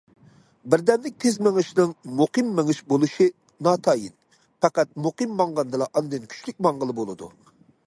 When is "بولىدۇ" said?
7.03-7.33